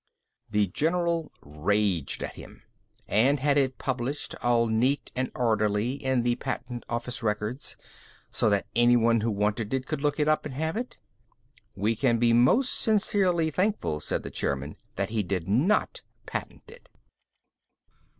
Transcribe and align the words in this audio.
The 0.49 0.65
general 0.65 1.31
raged 1.43 2.23
at 2.23 2.33
him. 2.33 2.63
"And 3.07 3.39
had 3.39 3.55
it 3.59 3.77
published, 3.77 4.33
all 4.41 4.65
neat 4.65 5.11
and 5.15 5.29
orderly, 5.35 5.93
in 6.03 6.23
the 6.23 6.37
patent 6.37 6.85
office 6.89 7.21
records 7.21 7.77
so 8.31 8.49
that 8.49 8.65
anyone 8.75 9.21
who 9.21 9.29
wanted 9.29 9.75
it 9.75 9.85
could 9.85 10.01
look 10.01 10.19
it 10.19 10.27
up 10.27 10.43
and 10.43 10.55
have 10.55 10.75
it?" 10.75 10.97
"We 11.75 11.95
can 11.95 12.17
be 12.17 12.33
most 12.33 12.73
sincerely 12.81 13.51
thankful," 13.51 13.99
said 13.99 14.23
the 14.23 14.31
chairman, 14.31 14.75
"that 14.95 15.09
he 15.09 15.21
did 15.21 15.47
not 15.47 16.01
patent 16.25 16.71
it." 16.71 16.89